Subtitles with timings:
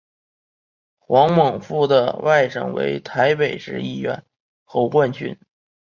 [0.97, 4.25] 黄孟复的外甥为台北市议员
[4.63, 5.37] 侯冠群。